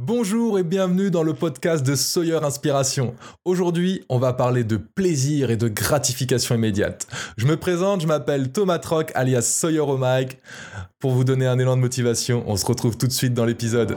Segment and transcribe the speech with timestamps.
[0.00, 3.16] Bonjour et bienvenue dans le podcast de Sawyer Inspiration.
[3.44, 7.08] Aujourd'hui, on va parler de plaisir et de gratification immédiate.
[7.36, 9.98] Je me présente, je m'appelle Thomas Troc alias Sawyer au
[11.00, 13.96] Pour vous donner un élan de motivation, on se retrouve tout de suite dans l'épisode.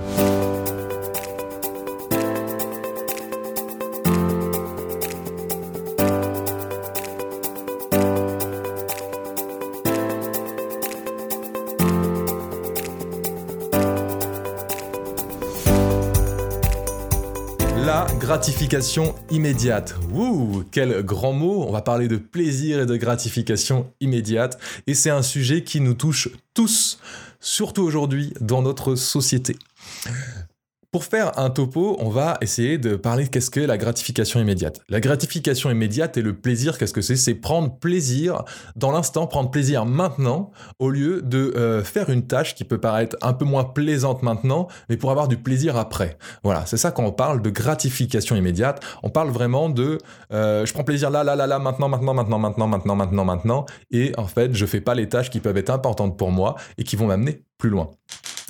[18.41, 19.93] Gratification immédiate.
[20.11, 21.63] Wouh, quel grand mot.
[21.67, 24.59] On va parler de plaisir et de gratification immédiate.
[24.87, 26.97] Et c'est un sujet qui nous touche tous,
[27.39, 29.57] surtout aujourd'hui dans notre société.
[30.91, 34.81] Pour faire un topo, on va essayer de parler de qu'est-ce que la gratification immédiate.
[34.89, 37.15] La gratification immédiate et le plaisir, qu'est-ce que c'est?
[37.15, 38.43] C'est prendre plaisir
[38.75, 43.15] dans l'instant, prendre plaisir maintenant, au lieu de euh, faire une tâche qui peut paraître
[43.21, 46.17] un peu moins plaisante maintenant, mais pour avoir du plaisir après.
[46.43, 48.83] Voilà, c'est ça quand on parle de gratification immédiate.
[49.01, 49.97] On parle vraiment de
[50.33, 53.65] euh, je prends plaisir là, là, là, là, maintenant, maintenant, maintenant, maintenant, maintenant, maintenant, maintenant,
[53.91, 56.83] et en fait, je fais pas les tâches qui peuvent être importantes pour moi et
[56.83, 57.91] qui vont m'amener plus loin.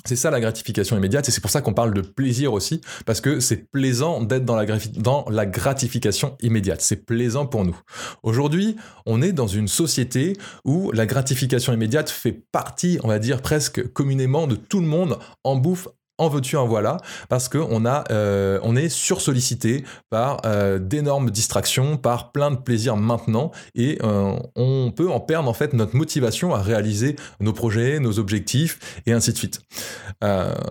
[0.04, 3.20] C'est ça la gratification immédiate et c'est pour ça qu'on parle de plaisir aussi, parce
[3.20, 6.80] que c'est plaisant d'être dans la, dans la gratification immédiate.
[6.80, 7.78] C'est plaisant pour nous.
[8.22, 13.42] Aujourd'hui, on est dans une société où la gratification immédiate fait partie, on va dire
[13.42, 18.58] presque communément de tout le monde en bouffe en veux-tu, en voilà, parce qu'on euh,
[18.62, 24.92] on est sursollicité par euh, d'énormes distractions, par plein de plaisirs maintenant, et euh, on
[24.94, 29.32] peut en perdre en fait notre motivation à réaliser nos projets, nos objectifs, et ainsi
[29.32, 29.60] de suite.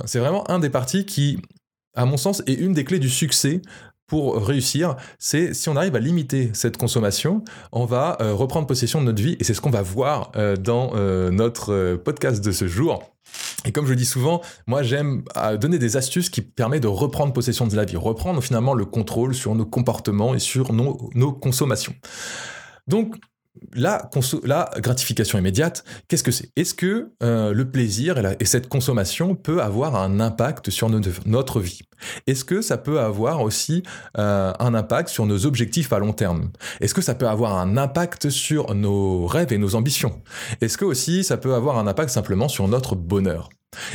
[0.05, 1.39] c'est vraiment un des parties qui,
[1.95, 3.61] à mon sens, est une des clés du succès
[4.07, 9.05] pour réussir, c'est si on arrive à limiter cette consommation, on va reprendre possession de
[9.05, 10.93] notre vie et c'est ce qu'on va voir dans
[11.31, 13.11] notre podcast de ce jour.
[13.65, 16.87] Et comme je le dis souvent, moi j'aime euh, donner des astuces qui permettent de
[16.87, 21.09] reprendre possession de la vie, reprendre finalement le contrôle sur nos comportements et sur nos,
[21.13, 21.93] nos consommations.
[22.87, 23.15] Donc
[23.73, 24.09] la,
[24.77, 26.51] gratification immédiate, qu'est-ce que c'est?
[26.55, 31.81] Est-ce que euh, le plaisir et, cette consommation peut avoir un impact sur notre vie?
[32.27, 33.83] Est-ce que ça peut avoir aussi
[34.17, 36.51] euh, un impact sur nos objectifs à long terme?
[36.79, 40.21] Est-ce que ça peut avoir un impact sur nos rêves et nos ambitions?
[40.61, 43.49] Est-ce que aussi ça peut avoir un impact simplement sur notre bonheur?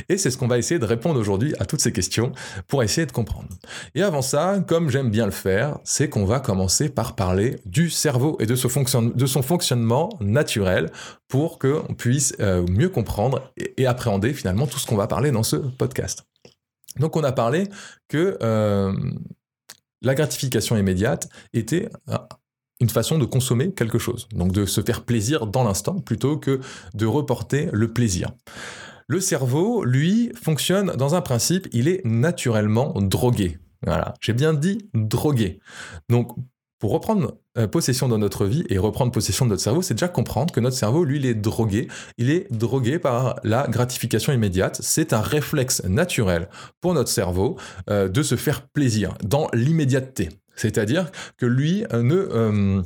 [0.08, 2.32] Et c'est ce qu'on va essayer de répondre aujourd'hui à toutes ces questions
[2.68, 3.48] pour essayer de comprendre.
[3.94, 7.90] Et avant ça, comme j'aime bien le faire, c'est qu'on va commencer par parler du
[7.90, 10.90] cerveau et de, son fonctionnement naturel
[11.28, 15.42] pour qu'on puisse euh, mieux comprendre et, appréhender finalement tout ce qu'on va parler dans
[15.42, 16.24] ce podcast.
[16.98, 17.68] Donc on a parlé
[18.08, 18.92] que euh,
[20.02, 21.88] la gratification immédiate était
[22.80, 26.60] une façon de consommer quelque chose, donc de se faire plaisir dans l'instant plutôt que
[26.94, 28.32] de reporter le plaisir.
[29.08, 33.58] Le cerveau, lui, fonctionne dans un principe, il est naturellement drogué.
[33.84, 35.60] Voilà, j'ai bien dit drogué.
[36.08, 36.32] Donc,
[36.78, 40.08] pour reprendre euh, possession de notre vie et reprendre possession de notre cerveau, c'est déjà
[40.08, 41.88] comprendre que notre cerveau, lui, il est drogué.
[42.18, 44.78] Il est drogué par la gratification immédiate.
[44.82, 46.48] C'est un réflexe naturel
[46.80, 47.56] pour notre cerveau
[47.88, 50.28] euh, de se faire plaisir dans l'immédiateté.
[50.54, 52.82] C'est-à-dire que lui euh,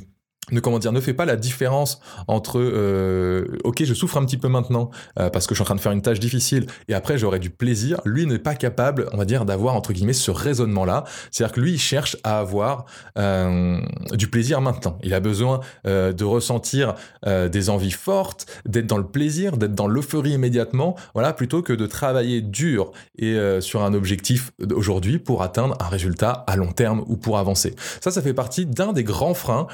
[0.51, 4.37] ne comment dire ne fait pas la différence entre euh, ok je souffre un petit
[4.37, 6.93] peu maintenant euh, parce que je suis en train de faire une tâche difficile et
[6.93, 8.01] après j'aurai du plaisir.
[8.05, 11.47] Lui n'est pas capable on va dire d'avoir entre guillemets ce raisonnement là c'est à
[11.47, 12.85] dire que lui il cherche à avoir
[13.17, 13.79] euh,
[14.13, 14.97] du plaisir maintenant.
[15.03, 16.95] Il a besoin de ressentir
[17.25, 21.85] des envies fortes d'être dans le plaisir d'être dans l'euphorie immédiatement voilà plutôt que de
[21.85, 27.17] travailler dur et sur un objectif aujourd'hui pour atteindre un résultat à long terme ou
[27.17, 27.75] pour avancer.
[28.01, 29.67] Ça ça fait partie d'un des grands freins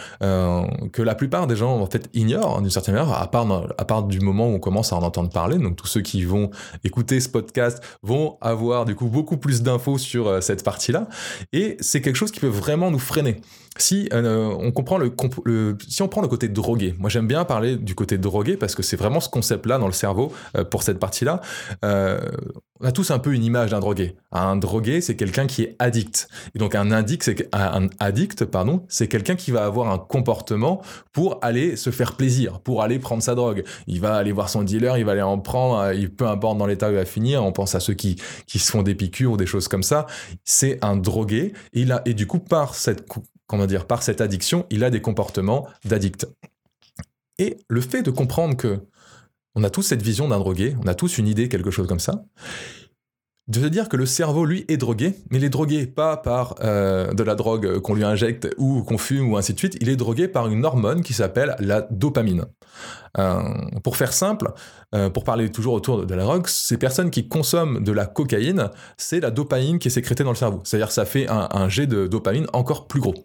[0.92, 4.04] que la plupart des gens en fait ignorent d'une certaine manière, à part, à part
[4.04, 5.58] du moment où on commence à en entendre parler.
[5.58, 6.52] Donc tous ceux qui vont
[6.84, 11.08] écouter ce podcast vont avoir du coup beaucoup plus d'infos sur euh, cette partie-là.
[11.54, 13.42] Et c'est quelque chose qui peut vraiment nous freiner.
[13.78, 15.14] Si euh, on comprend le,
[15.88, 18.82] si on prend le côté drogué, moi j'aime bien parler du côté drogué parce que
[18.82, 21.42] c'est vraiment ce concept-là dans le cerveau euh, pour cette partie-là.
[22.80, 24.16] On a tous un peu une image d'un drogué.
[24.32, 26.28] Un drogué, c'est quelqu'un qui est addict.
[26.56, 30.82] Et donc un addict, c'est un addict, pardon, c'est quelqu'un qui va avoir un comportement
[31.12, 33.64] pour aller se faire plaisir, pour aller prendre sa drogue.
[33.88, 36.58] Il va aller voir son dealer, il va aller en prendre, euh, il, peu importe
[36.58, 38.96] dans l'état où il va finir, on pense à ceux qui, qui se font des
[38.96, 40.06] piqûres ou des choses comme ça.
[40.44, 43.06] C'est un drogué, et, il a, et du coup, par cette,
[43.48, 46.28] comment dire, par cette addiction, il a des comportements d'addict.
[47.40, 48.80] Et le fait de comprendre que
[49.58, 52.00] on a tous cette vision d'un drogué, on a tous une idée, quelque chose comme
[52.00, 52.24] ça,
[53.48, 56.56] de se dire que le cerveau, lui, est drogué, mais il est drogué pas par
[56.62, 59.90] euh, de la drogue qu'on lui injecte ou qu'on fume ou ainsi de suite, il
[59.90, 62.46] est drogué par une hormone qui s'appelle la dopamine.
[63.18, 63.42] Euh,
[63.84, 64.52] pour faire simple,
[64.94, 68.70] euh, pour parler toujours autour de la drogue, ces personnes qui consomment de la cocaïne,
[68.98, 70.62] c'est la dopamine qui est sécrétée dans le cerveau.
[70.66, 73.16] C'est-à-dire ça fait un, jet de dopamine encore plus gros.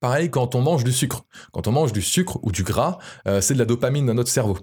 [0.00, 1.26] Pareil quand on mange du sucre.
[1.52, 2.98] Quand on mange du sucre ou du gras,
[3.40, 4.58] c'est de la dopamine dans notre cerveau.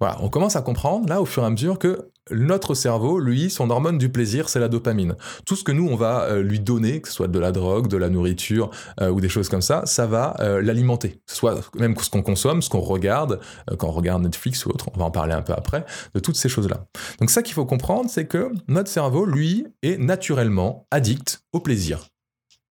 [0.00, 3.70] On commence à comprendre là au fur et à mesure que notre cerveau, lui, son
[3.70, 5.14] hormone du plaisir, c'est la dopamine.
[5.44, 7.86] Tout ce que nous, on va euh, lui donner, que ce soit de la drogue,
[7.86, 8.70] de la nourriture
[9.00, 11.20] euh, ou des choses comme ça, ça va euh, l'alimenter.
[11.26, 13.40] Soit même ce qu'on consomme, ce qu'on regarde,
[13.78, 15.84] quand on regarde Netflix ou autre, on va en parler un peu après,
[16.14, 16.86] de toutes ces choses-là.
[17.20, 22.08] Donc ça qu'il faut comprendre, c'est que notre cerveau, lui, est naturellement addict au plaisir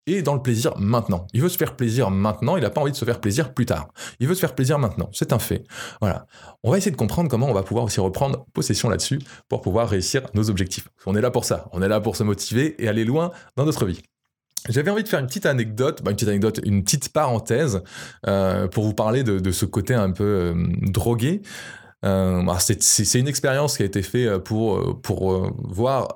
[0.07, 1.27] et dans le plaisir maintenant.
[1.33, 3.67] Il veut se faire plaisir maintenant, il n'a pas envie de se faire plaisir plus
[3.67, 3.89] tard.
[4.21, 5.65] Il veut se faire plaisir maintenant, c'est un fait.
[6.01, 6.27] Voilà.
[6.63, 9.89] On va essayer de comprendre comment on va pouvoir aussi reprendre possession là-dessus pour pouvoir
[9.89, 10.89] réussir nos objectifs.
[11.07, 13.65] On est là pour ça, on est là pour se motiver et aller loin dans
[13.65, 14.03] notre vie.
[14.69, 17.83] J'avais envie de faire une petite anecdote, bah, une petite anecdote, une petite parenthèse
[18.29, 21.43] euh, pour vous parler de, ce côté un peu euh, drogué.
[22.05, 26.15] Euh, bah, c'est une expérience qui a été faite pour, pour voir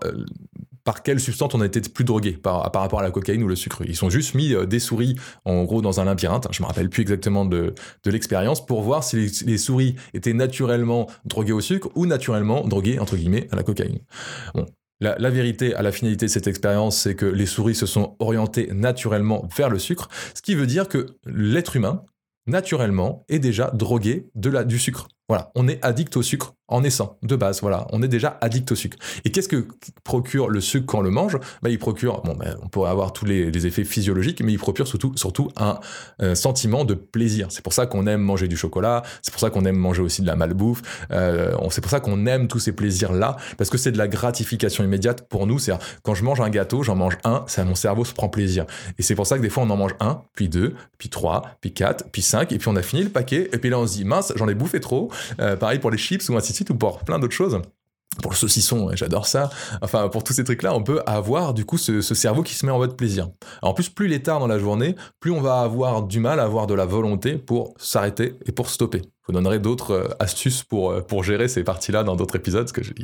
[0.86, 3.48] par quelle substance on a été plus drogué par, par, rapport à la cocaïne ou
[3.48, 3.82] le sucre.
[3.84, 6.88] Ils sont juste mis euh, des souris en gros dans un labyrinthe, je me rappelle
[6.88, 7.74] plus exactement de,
[8.04, 13.00] de l'expérience, pour voir si les, souris étaient naturellement droguées au sucre ou naturellement droguées
[13.00, 13.98] entre guillemets à la cocaïne.
[14.54, 14.64] Bon.
[15.00, 18.16] La, la vérité à la finalité de cette expérience, c'est que les souris se sont
[18.18, 22.04] orientées naturellement vers le sucre, ce qui veut dire que l'être humain,
[22.46, 25.08] naturellement, est déjà drogué de la, du sucre.
[25.28, 28.72] Voilà, on est addict au sucre en naissant, de base, voilà, on est déjà addict
[28.72, 28.98] au sucre.
[29.24, 29.68] Et qu'est-ce que
[30.02, 31.38] procure le sucre quand on le mange?
[31.62, 34.86] Bah, Il procure, bon, bah, on pourrait avoir tous les, effets physiologiques, mais il procure
[34.86, 35.78] surtout, surtout un
[36.22, 37.46] euh, sentiment de plaisir.
[37.50, 40.22] C'est pour ça qu'on aime manger du chocolat, c'est pour ça qu'on aime manger aussi
[40.22, 43.92] de la malbouffe, euh, c'est pour ça qu'on aime tous ces plaisirs-là, parce que c'est
[43.92, 45.58] de la gratification immédiate pour nous.
[45.58, 45.72] C'est
[46.02, 48.66] quand je mange un gâteau, j'en mange un, ça, mon cerveau se prend plaisir.
[48.98, 51.42] Et c'est pour ça que des fois on en mange un, puis deux, puis trois,
[51.60, 53.86] puis quatre, puis cinq, et puis on a fini le paquet, et puis là on
[53.86, 55.10] se dit, mince, j'en ai bouffé trop.
[55.40, 57.60] Euh, pareil pour les chips ou ainsi ou pour plein d'autres choses
[58.22, 59.50] pour le saucisson, j'adore ça.
[59.82, 62.72] Enfin, pour tous ces trucs-là, on peut avoir du coup ce, cerveau qui se met
[62.72, 63.28] en mode plaisir.
[63.62, 66.40] en plus, plus il est tard dans la journée, plus on va avoir du mal
[66.40, 69.02] à avoir de la volonté pour s'arrêter et pour stopper.
[69.26, 72.70] Je vous donnerai d'autres euh, astuces pour, euh, pour gérer ces parties-là dans d'autres épisodes,
[72.72, 72.94] parce que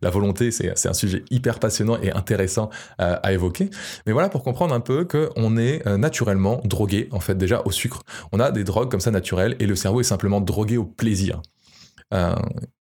[0.00, 2.70] la volonté, c'est un sujet hyper passionnant et intéressant
[3.00, 3.68] euh, à évoquer.
[4.06, 8.02] Mais voilà, pour comprendre un peu qu'on est naturellement drogué, en fait, déjà au sucre.
[8.30, 11.40] On a des drogues comme ça naturelles, et le cerveau est simplement drogué au plaisir.
[12.14, 12.34] Euh,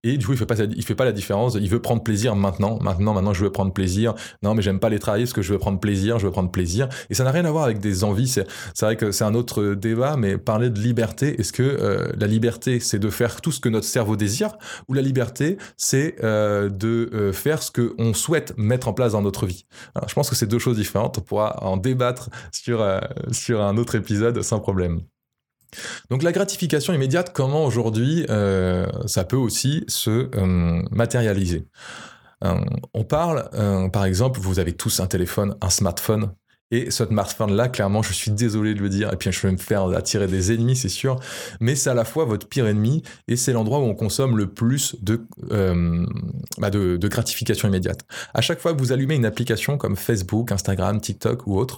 [0.03, 1.55] et du coup, il fait pas, il fait pas la différence.
[1.55, 2.77] Il veut prendre plaisir maintenant.
[2.81, 4.13] Maintenant, maintenant, je veux prendre plaisir.
[4.41, 6.19] Non, mais j'aime pas les travailler parce que je veux prendre plaisir.
[6.19, 6.89] Je veux prendre plaisir.
[7.09, 8.27] Et ça n'a rien à voir avec des envies.
[8.27, 8.45] C'est,
[8.81, 10.17] vrai que c'est un autre débat.
[10.17, 13.69] Mais parler de liberté, est-ce que euh, la liberté, c'est de faire tout ce que
[13.69, 14.57] notre cerveau désire,
[14.89, 19.21] ou la liberté, c'est euh, de faire ce que on souhaite mettre en place dans
[19.21, 19.65] notre vie?
[20.07, 21.17] Je pense que c'est deux choses différentes.
[21.19, 22.85] On pourra en débattre sur
[23.31, 25.01] sur un autre épisode sans problème.
[26.09, 31.67] Donc la gratification immédiate, comment aujourd'hui euh, ça peut aussi se euh, matérialiser?
[32.43, 32.55] Euh,
[32.93, 33.49] On parle,
[33.91, 36.33] par exemple, vous avez tous un téléphone, un smartphone.
[36.71, 39.57] Et ce smartphone-là, clairement, je suis désolé de le dire, et puis je vais me
[39.57, 41.19] faire attirer des ennemis, c'est sûr,
[41.59, 44.51] mais c'est à la fois votre pire ennemi, et c'est l'endroit où on consomme le
[44.51, 45.21] plus de,
[46.57, 48.01] bah de, de, gratification immédiate.
[48.33, 51.77] À chaque fois que vous allumez une application comme Facebook, Instagram, TikTok ou autre,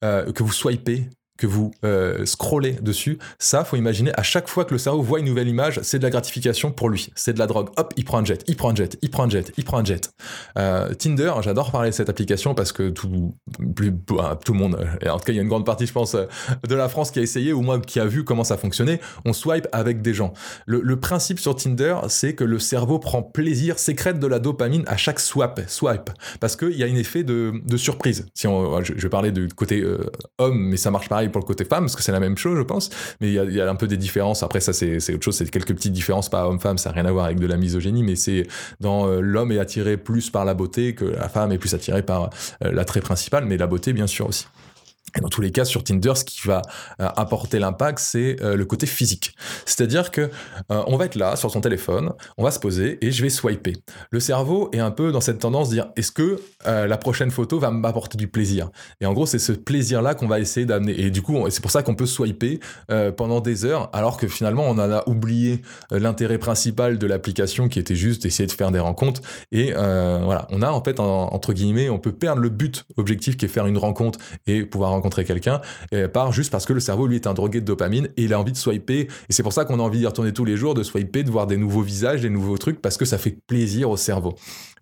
[0.00, 1.08] que vous swipez
[1.40, 5.20] que vous euh, scrollez dessus, ça, faut imaginer, à chaque fois que le cerveau voit
[5.20, 7.08] une nouvelle image, c'est de la gratification pour lui.
[7.14, 7.70] C'est de la drogue.
[7.78, 9.78] Hop, il prend un jet, il prend un jet, il prend un jet, il prend
[9.78, 10.12] un jet.
[10.58, 15.08] Euh, Tinder, j'adore parler de cette application parce que tout, bah, tout le monde, et
[15.08, 17.20] en tout cas, il y a une grande partie, je pense, de la France qui
[17.20, 20.34] a essayé, ou moi qui a vu comment ça fonctionnait, on swipe avec des gens.
[20.66, 24.98] Le, principe sur Tinder, c'est que le cerveau prend plaisir, sécrète de la dopamine à
[24.98, 26.10] chaque swap, swipe,
[26.40, 28.26] parce qu'il y a un effet de, surprise.
[28.34, 30.04] Si on, je, vais parler du côté euh,
[30.36, 32.56] homme, mais ça marche pareil pour le côté femme, parce que c'est la même chose,
[32.58, 32.90] je pense.
[33.20, 34.42] Mais il y a, un peu des différences.
[34.42, 35.36] Après, ça, c'est autre chose.
[35.36, 36.78] C'est quelques petites différences, pas homme-femme.
[36.78, 38.46] Ça n'a rien à voir avec de la misogynie, mais c'est
[38.80, 42.02] dans euh, l'homme est attiré plus par la beauté que la femme est plus attirée
[42.02, 42.30] par
[42.64, 44.46] euh, l'attrait principal, mais la beauté, bien sûr, aussi.
[45.16, 46.62] Et dans tous les cas, sur Tinder, ce qui va
[47.00, 49.34] euh, apporter l'impact, c'est euh, le côté physique.
[49.66, 50.22] C'est-à-dire que
[50.70, 53.30] euh, on va être là sur son téléphone, on va se poser et je vais
[53.30, 53.76] swiper.
[54.10, 57.58] Le cerveau est un peu dans cette tendance de dire est-ce que la prochaine photo
[57.58, 58.70] va m'apporter du plaisir?
[59.00, 60.98] Et en gros, c'est ce plaisir-là qu'on va essayer d'amener.
[61.00, 62.60] Et du coup, c'est pour ça qu'on peut swiper
[63.16, 67.78] pendant des heures, alors que finalement, on en a oublié l'intérêt principal de l'application, qui
[67.78, 69.22] était juste d'essayer de faire des rencontres.
[69.52, 73.46] Et voilà, on a en fait entre guillemets, on peut perdre le but objectif qui
[73.46, 75.60] est faire une rencontre et pouvoir rencontrer quelqu'un,
[76.12, 78.40] part juste parce que le cerveau, lui, est un drogué de dopamine et il a
[78.40, 79.08] envie de swiper.
[79.28, 81.30] Et c'est pour ça qu'on a envie d'y retourner tous les jours, de swiper, de
[81.30, 84.34] voir des nouveaux visages, des nouveaux trucs, parce que ça fait plaisir au cerveau.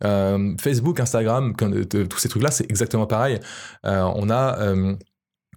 [0.05, 3.38] Euh, Facebook, Instagram, tous ces trucs-là, c'est exactement pareil.
[3.85, 4.59] on a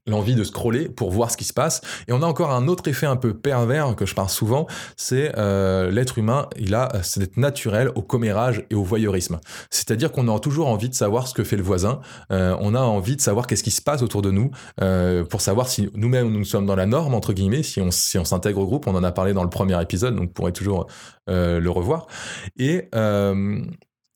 [0.07, 1.81] l'envie de scroller pour voir ce qui se passe.
[2.07, 4.67] Et on a encore un autre effet un peu pervers que je parle souvent,
[4.97, 9.39] c'est euh, l'être humain, il a cette naturel au commérage et au voyeurisme.
[9.69, 12.81] C'est-à-dire qu'on a toujours envie de savoir ce que fait le voisin, euh, on a
[12.81, 16.31] envie de savoir qu'est-ce qui se passe autour de nous, euh, pour savoir si nous-mêmes
[16.31, 18.95] nous sommes dans la norme, entre guillemets, si on si on s'intègre au groupe, on
[18.95, 20.87] en a parlé dans le premier épisode, donc vous pourrez toujours
[21.27, 22.07] le revoir.
[22.57, 22.89] Et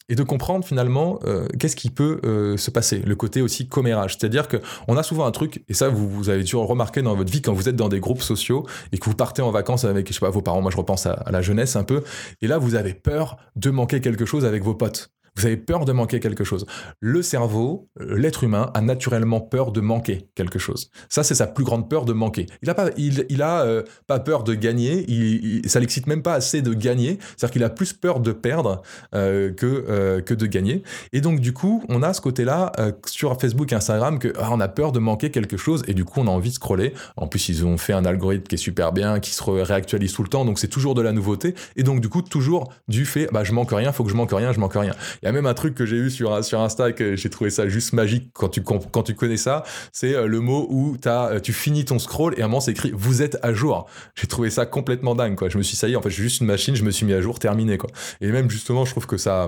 [0.10, 4.18] et de comprendre finalement euh, qu'est-ce qui peut euh, se passer, le côté aussi commérage.
[4.18, 7.42] C'est-à-dire qu'on a souvent un truc, et ça vous, avez toujours remarqué dans votre vie
[7.42, 10.14] quand vous êtes dans des groupes sociaux et que vous partez en vacances avec, je
[10.14, 12.04] sais pas, vos parents, moi je repense à la jeunesse un peu,
[12.42, 15.12] et là vous avez peur de manquer quelque chose avec vos potes.
[15.38, 16.66] Vous avez peur de manquer quelque chose.
[17.00, 20.90] Le cerveau, l'être humain, a naturellement peur de manquer quelque chose.
[21.10, 22.46] Ça, c'est sa plus grande peur de manquer.
[22.62, 25.06] Il n'a pas, il, a euh, pas peur de gagner.
[25.10, 27.20] Il, ça l'excite même pas assez de gagner.
[27.36, 28.82] C'est-à-dire qu'il a plus peur de perdre
[29.14, 30.84] euh, que euh, que de gagner.
[31.12, 32.72] Et donc, du coup, on a ce côté-là
[33.06, 36.06] sur Facebook et Instagram que ah, on a peur de manquer quelque chose et du
[36.06, 36.94] coup, on a envie de scroller.
[37.18, 40.24] En plus, ils ont fait un algorithme qui est super bien, qui se réactualise tout
[40.24, 41.56] le temps, donc c'est toujours de la nouveauté.
[41.76, 44.32] Et donc, du coup, toujours du fait, bah, je manque rien, faut que je manque
[44.32, 44.94] rien, je manque rien.
[45.26, 47.50] Il y a même un truc que j'ai eu sur, sur Insta que j'ai trouvé
[47.50, 49.64] ça juste magique quand tu, quand tu connais ça.
[49.92, 52.70] C'est euh, le mot où euh, tu finis ton scroll et à un moment c'est
[52.70, 53.88] écrit vous êtes à jour.
[54.14, 55.50] J'ai trouvé ça complètement dingue, quoi.
[55.50, 56.84] Je me suis dit, ça y est, en fait, je suis juste une machine, je
[56.84, 57.90] me suis mis à jour, terminé, quoi.
[58.22, 59.48] Et même justement, je trouve que ça,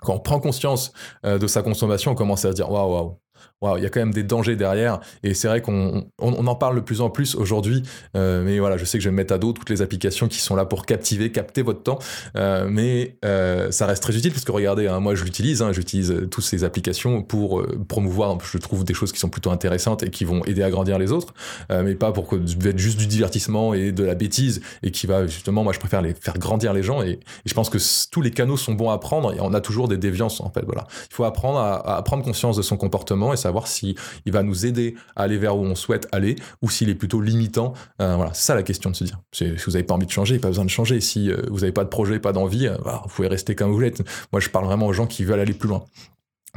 [0.00, 0.92] quand on prend conscience
[1.26, 3.18] euh, de sa consommation, on commence à se dire waouh, waouh,
[3.62, 5.00] il y a quand même des dangers derrière.
[5.22, 7.82] Et c'est vrai qu'on on, en parle de plus en plus aujourd'hui.
[8.16, 10.38] Euh, mais voilà, je sais que je vais mettre à dos toutes les applications qui
[10.38, 11.98] sont là pour captiver, capter votre temps.
[12.36, 15.72] Euh, mais euh, ça reste très utile parce que regardez, hein, moi je l'utilise, hein,
[15.72, 20.10] j'utilise toutes ces applications pour promouvoir, je trouve, des choses qui sont plutôt intéressantes et
[20.10, 21.34] qui vont aider à grandir les autres.
[21.68, 25.26] mais pas pour que être juste du divertissement et de la bêtise et qui va
[25.26, 27.02] justement, moi je préfère les faire grandir les gens.
[27.02, 27.78] Et, je pense que
[28.10, 30.64] tous les canaux sont bons à prendre et on a toujours des déviances en fait.
[30.64, 30.86] Voilà.
[31.10, 33.96] Il faut apprendre à, à prendre conscience de son comportement et ça savoir si
[34.30, 37.74] va nous aider à aller vers où on souhaite aller ou s'il est plutôt limitant.
[38.00, 39.20] Euh, voilà, c'est ça la question de se dire.
[39.32, 41.00] Si vous n'avez pas envie de changer, pas besoin de changer.
[41.00, 43.82] Si euh, vous n'avez pas de projet, pas d'envie, euh, vous pouvez rester comme vous
[43.82, 44.02] êtes.
[44.32, 45.84] Moi, je parle vraiment aux gens qui veulent aller plus loin.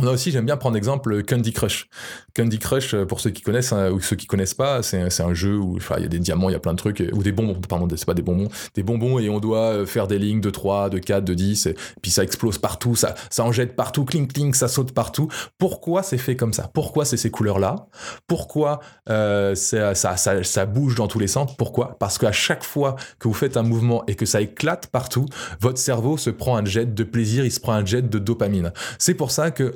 [0.02, 1.88] On a aussi, j'aime bien prendre l'exemple Candy Crush.
[2.36, 5.34] Candy Crush, euh, pour ceux qui connaissent hein, ou ceux qui connaissent pas, c'est un
[5.36, 7.32] jeu où il y a des diamants, il y a plein de trucs, ou des
[7.32, 10.42] bonbons, pardon, c'est pas des bonbons, des bonbons et on doit euh, faire des lignes
[10.42, 14.04] de 3, de 4, de 10, et puis ça explose partout, ça, en jette partout,
[14.04, 15.28] clink clink, ça saute partout.
[15.60, 16.72] Pourquoi c'est fait comme ça?
[16.74, 17.88] Pourquoi c'est ces couleurs-là?
[18.26, 21.56] Pourquoi euh, ça, bouge dans tous les sens?
[21.56, 21.98] Pourquoi?
[22.00, 25.28] Parce qu'à chaque fois que vous faites un mouvement et que ça éclate partout,
[25.60, 28.72] votre cerveau se prend un jet de plaisir, il se prend un jet de dopamine.
[28.98, 29.76] C'est pour ça que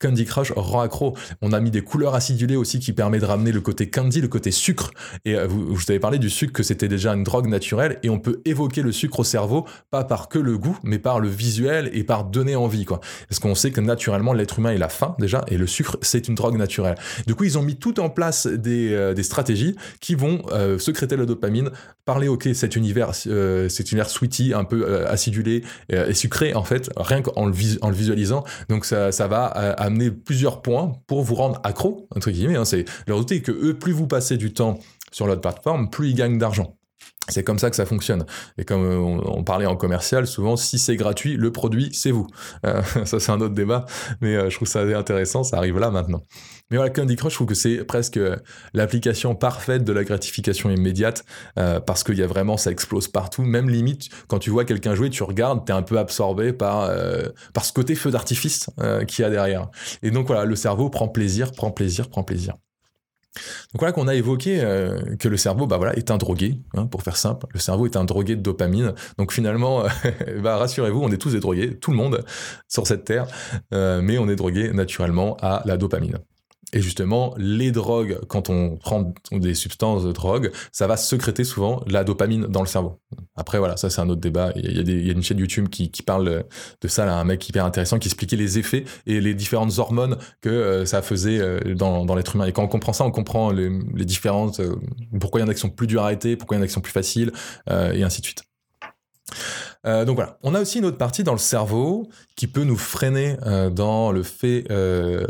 [0.00, 1.14] Candy Crush rend accro.
[1.42, 4.28] On a mis des couleurs acidulées aussi qui permet de ramener le côté candy, le
[4.28, 4.90] côté sucre.
[5.24, 8.10] Et euh, vous, je t'avais parlé du sucre que c'était déjà une drogue naturelle et
[8.10, 11.28] on peut évoquer le sucre au cerveau pas par que le goût, mais par le
[11.28, 13.00] visuel et par donner envie quoi.
[13.28, 16.28] Parce qu'on sait que naturellement l'être humain il a faim déjà et le sucre c'est
[16.28, 16.96] une drogue naturelle.
[17.26, 20.78] Du coup ils ont mis tout en place des, euh, des stratégies qui vont euh,
[20.78, 21.70] secréter la dopamine,
[22.06, 27.22] parler ok cet univers cet univers sweetie un peu acidulé et sucré en fait rien
[27.22, 28.44] qu'en le, en le visualisant.
[28.68, 32.56] Donc ça, ça va amener plusieurs points pour vous rendre accro, entre guillemets.
[32.56, 32.64] Hein.
[32.64, 34.78] c'est leur douter que eux, plus vous passez du temps
[35.12, 36.76] sur l'autre plateforme, plus ils gagnent d'argent.
[37.28, 38.24] C'est comme ça que ça fonctionne.
[38.58, 42.26] Et comme euh, on, parlait en commercial, souvent, si c'est gratuit, le produit, c'est vous.
[42.66, 43.86] Euh, ça, c'est un autre débat,
[44.20, 46.22] mais euh, je trouve ça intéressant, ça arrive là maintenant.
[46.70, 48.18] Mais voilà, Candy Crush, je trouve que c'est presque
[48.74, 51.24] l'application parfaite de la gratification immédiate,
[51.54, 53.42] parce qu'il y a vraiment, ça explose partout.
[53.42, 56.90] Même limite, quand tu vois quelqu'un jouer, tu regardes, tu es un peu absorbé par,
[57.54, 58.70] par ce côté feu d'artifice
[59.08, 59.68] qu'il y a derrière.
[60.02, 62.54] Et donc voilà, le cerveau prend plaisir, prend plaisir, prend plaisir.
[63.72, 66.86] Donc voilà qu'on a évoqué euh, que le cerveau, bah voilà, est un drogué, hein,
[66.86, 67.46] pour faire simple.
[67.52, 68.94] Le cerveau est un drogué de dopamine.
[69.18, 69.84] Donc finalement,
[70.42, 72.24] bah, rassurez-vous, on est tous des drogués, tout le monde
[72.68, 73.26] sur cette terre,
[73.72, 76.18] euh, mais on est drogué naturellement à la dopamine.
[76.72, 81.82] Et justement, les drogues, quand on prend des substances de drogue, ça va sécréter souvent
[81.86, 83.00] la dopamine dans le cerveau.
[83.36, 84.52] Après, voilà, ça c'est un autre débat.
[84.56, 86.44] Il y, a une chaîne YouTube qui, parle
[86.80, 90.16] de ça, là, un mec hyper intéressant qui expliquait les effets et les différentes hormones
[90.40, 92.46] que euh, ça faisait euh, dans, l'être humain.
[92.46, 93.70] Et quand on comprend ça, on comprend les,
[94.04, 94.76] différentes, euh,
[95.20, 96.64] pourquoi il y en a qui sont plus durs à arrêter, pourquoi il y en
[96.64, 97.32] a qui sont plus faciles,
[97.68, 98.42] et ainsi de suite.
[99.86, 102.76] Euh, donc voilà, on a aussi une autre partie dans le cerveau qui peut nous
[102.76, 105.26] freiner euh, dans le fait euh,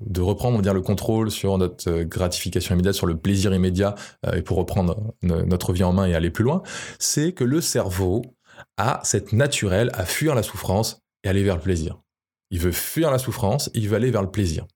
[0.00, 3.94] de reprendre, on dire, le contrôle sur notre gratification immédiate, sur le plaisir immédiat,
[4.34, 6.62] et pour reprendre notre vie en main et aller plus loin.
[6.98, 8.22] C'est que le cerveau
[8.76, 11.98] a cette naturelle à fuir la souffrance et aller vers le plaisir.
[12.50, 14.66] Il veut fuir la souffrance, il veut aller vers le plaisir,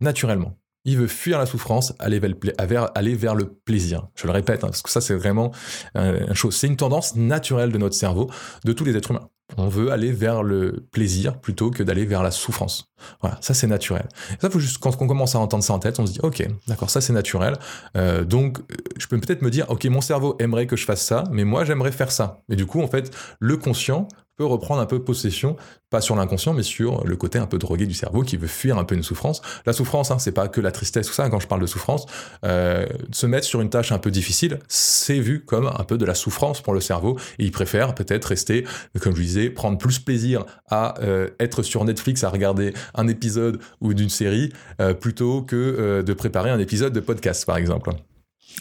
[0.00, 0.56] naturellement
[0.88, 4.08] il veut fuir la souffrance, aller vers, le plaisir.
[4.14, 5.52] Je le répète, hein, parce que ça c'est vraiment
[5.96, 6.56] euh, une chose.
[6.56, 8.30] C'est une tendance naturelle de notre cerveau,
[8.64, 9.28] de tous les êtres humains.
[9.56, 12.92] On veut aller vers le plaisir plutôt que d'aller vers la souffrance.
[13.22, 14.06] Voilà, ça c'est naturel.
[14.40, 16.46] ça, faut juste quand on commence à entendre ça en tête, on se dit ok,
[16.66, 17.56] d'accord, ça c'est naturel.
[17.96, 18.58] Euh, donc
[18.98, 21.64] je peux peut-être me dire ok, mon cerveau aimerait que je fasse ça, mais moi
[21.64, 22.40] j'aimerais faire ça.
[22.50, 25.56] Et du coup, en fait, le conscient peut reprendre un peu possession,
[25.90, 28.78] pas sur l'inconscient, mais sur le côté un peu drogué du cerveau qui veut fuir
[28.78, 29.42] un peu une souffrance.
[29.66, 31.28] La souffrance, hein, c'est pas que la tristesse ou ça.
[31.28, 32.06] Quand je parle de souffrance,
[32.44, 36.04] euh, se mettre sur une tâche un peu difficile, c'est vu comme un peu de
[36.04, 37.18] la souffrance pour le cerveau.
[37.40, 38.64] Et il préfère peut-être rester,
[39.00, 43.58] comme je disais, prendre plus plaisir à euh, être sur Netflix à regarder un épisode
[43.80, 47.90] ou d'une série euh, plutôt que de préparer un épisode de podcast, par exemple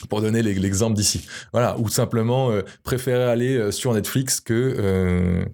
[0.06, 1.28] pour donner l'exemple d'ici.
[1.52, 5.46] Voilà, ou simplement euh, préférer aller euh, sur Netflix que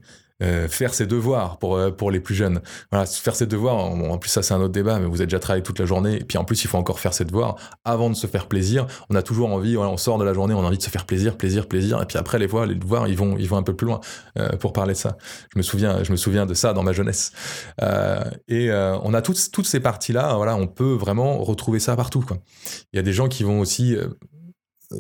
[0.42, 2.60] euh, faire ses devoirs pour pour les plus jeunes.
[2.92, 3.78] Voilà, faire ses devoirs.
[3.78, 6.16] en plus, ça c'est un autre débat, mais vous avez déjà travaillé toute la journée,
[6.16, 8.86] et puis en plus, il faut encore faire ses devoirs avant de se faire plaisir.
[9.10, 11.06] On a toujours envie, on sort de la journée, on a envie de se faire
[11.06, 13.64] plaisir, plaisir, plaisir, et puis après les voix, les devoirs, ils vont ils vont un
[13.64, 14.02] peu plus loin
[14.60, 15.18] pour parler de ça.
[15.54, 17.32] Je me souviens, je me souviens de ça dans ma jeunesse.
[18.50, 20.36] et on a toutes toutes ces parties là.
[20.36, 22.26] Voilà, on peut vraiment retrouver ça partout.
[22.92, 23.96] Il y a des gens qui vont aussi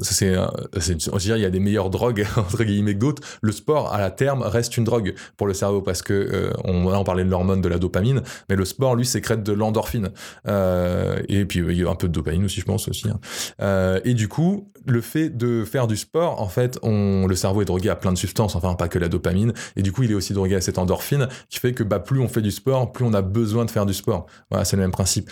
[0.02, 3.24] c'est, il y a des meilleures drogues entre guillemets que d'autres.
[3.42, 6.90] Le sport, à la terme, reste une drogue pour le cerveau parce que euh, on,
[6.90, 10.10] là on parlait de l'hormone de la dopamine, mais le sport lui sécrète de l'endorphine
[10.48, 13.10] euh, et puis il y a un peu de dopamine aussi, je pense aussi.
[13.10, 13.20] Hein.
[13.62, 17.62] Euh, et du coup, le fait de faire du sport, en fait, on, le cerveau
[17.62, 20.12] est drogué à plein de substances, enfin pas que la dopamine, et du coup il
[20.12, 22.92] est aussi drogué à cette endorphine qui fait que bah plus on fait du sport,
[22.92, 24.26] plus on a besoin de faire du sport.
[24.50, 25.30] Voilà, c'est le même principe.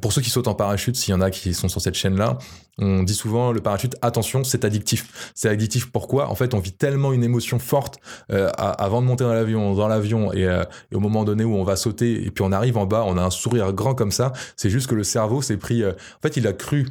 [0.00, 2.16] pour ceux qui sautent en parachute, s'il y en a qui sont sur cette chaîne
[2.16, 2.38] là,
[2.78, 5.32] on dit souvent le parachute, attention, c'est addictif.
[5.34, 6.28] C'est addictif pourquoi?
[6.28, 7.98] En fait, on vit tellement une émotion forte
[8.30, 11.64] euh, avant de monter dans l'avion, dans l'avion, euh, et, au moment donné où on
[11.64, 14.32] va sauter, et puis on arrive en bas, on a un sourire grand comme ça.
[14.56, 15.82] C'est juste que le cerveau s'est pris.
[15.82, 16.86] Euh, en fait, il a cru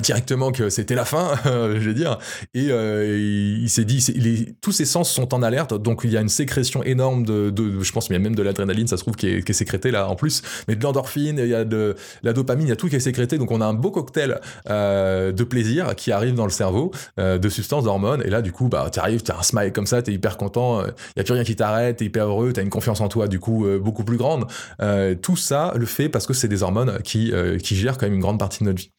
[0.00, 2.18] directement que c'était la fin, je vais dire,
[2.54, 6.20] et euh, il, s'est dit, tous ses sens sont en alerte, donc il y a
[6.20, 9.42] une sécrétion énorme de, je pense, a même de l'adrénaline, ça se trouve, qui est,
[9.42, 12.66] qui est sécrétée là en plus, mais de l'endorphine, il y a de la dopamine,
[12.66, 15.44] il y a tout qui est sécrété, donc on a un beau cocktail euh, de
[15.44, 18.88] plaisir qui arrive dans le cerveau, euh, de substances, d'hormones, et là du coup, bah,
[18.92, 21.24] tu arrives, tu as un smile comme ça, tu es hyper content, il y a
[21.24, 23.40] plus rien qui t'arrête, tu es hyper heureux, tu as une confiance en toi du
[23.40, 24.46] coup beaucoup plus grande.
[25.22, 28.20] tout ça le fait parce que c'est des hormones qui, qui gèrent quand même une
[28.20, 28.90] grande partie de notre vie.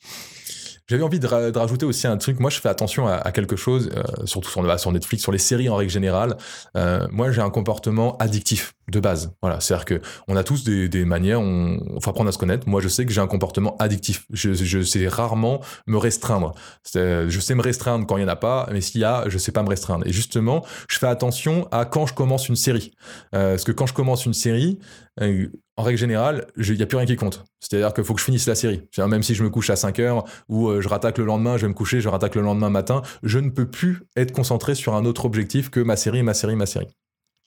[0.89, 2.39] J'avais envie de, rajouter aussi un truc.
[2.39, 5.75] Moi, je fais attention à, quelque chose, euh, surtout sur, Netflix, sur les séries en
[5.75, 6.37] règle générale.
[6.77, 9.33] Euh, moi, j'ai un comportement addictif de base.
[9.41, 11.41] Voilà, c'est-à-dire que on a tous des, manières.
[11.41, 12.69] On, faut apprendre à se connaître.
[12.69, 14.25] Moi, je sais que j'ai un comportement addictif.
[14.31, 16.53] Je, sais rarement me restreindre.
[16.93, 19.37] Je sais me restreindre quand il y en a pas, mais s'il y a, je
[19.37, 20.07] sais pas me restreindre.
[20.07, 22.93] Et justement, je fais attention à quand je commence une série.
[23.35, 24.79] Euh, parce que quand je commence une série,
[25.21, 27.45] euh, en règle générale, il n'y a plus rien qui compte.
[27.59, 28.81] C'est-à-dire qu'il faut que je finisse la série.
[28.97, 31.63] Même si je me couche à 5 heures ou euh, je rattaque le lendemain, je
[31.63, 34.95] vais me coucher, je rattaque le lendemain matin, je ne peux plus être concentré sur
[34.95, 36.87] un autre objectif que ma série, ma série, ma série.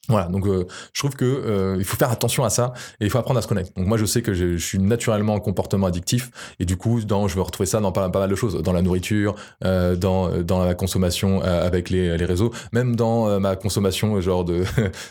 [0.08, 3.10] Voilà, donc euh, je trouve que euh, il faut faire attention à ça et il
[3.10, 3.70] faut apprendre à se connaître.
[3.76, 7.28] Donc moi je sais que je, suis naturellement en comportement addictif et du coup dans,
[7.28, 10.64] je vais retrouver ça dans pas, mal de choses, dans la nourriture, euh, dans, dans
[10.64, 14.64] la consommation avec les, les réseaux, même dans ma consommation genre de,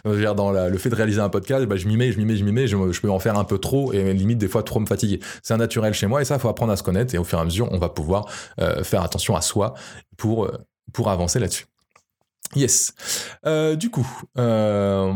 [0.36, 2.44] dans le fait de réaliser un podcast, bah, je m'y mets, je m'y mets, je
[2.44, 4.80] m'y mets, je, je, peux en faire un peu trop et limite des fois trop
[4.80, 5.20] me fatiguer.
[5.44, 7.24] C'est un naturel chez moi et ça il faut apprendre à se connaître et au
[7.24, 8.30] fur et à mesure on va pouvoir
[8.84, 9.76] faire attention à soi
[10.18, 10.52] pour
[10.92, 11.66] pour avancer là-dessus.
[12.56, 12.94] Yes.
[13.46, 14.08] Euh, du coup,
[14.40, 15.14] euh,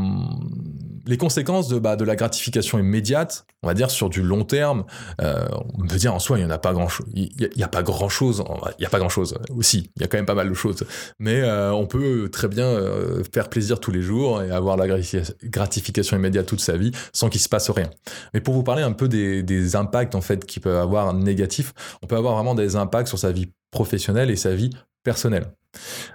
[1.07, 4.85] les conséquences de, bah, de la gratification immédiate, on va dire sur du long terme,
[5.19, 7.07] euh, on peut dire en soi, il n'y en a pas grand-chose.
[7.15, 8.43] Il n'y a, pas grand-chose.
[8.77, 9.35] Il n'y a pas grand-chose.
[9.49, 10.83] Aussi, il y a quand même pas mal de choses.
[11.17, 12.77] Mais on peut très bien
[13.33, 14.87] faire plaisir tous les jours et avoir la
[15.43, 17.89] gratification immédiate toute sa vie sans qu'il se passe rien.
[18.33, 21.73] Mais pour vous parler un peu des, des impacts en fait qui peuvent avoir négatifs,
[22.03, 24.69] on peut avoir vraiment des impacts sur sa vie professionnelle et sa vie
[25.03, 25.51] personnelle.